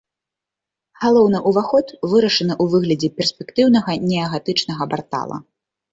[1.03, 5.37] Галоўны ўваход вырашаны ў выглядзе перспектыўнага неагатычнага партала.